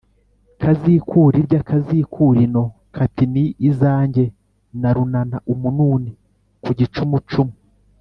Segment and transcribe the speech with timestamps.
[0.61, 2.63] Kazikure irya, kazikure ino
[2.95, 4.23] kati ni izanjye
[4.81, 6.11] na Runana-Umununi
[6.65, 7.53] ku gicumucumu.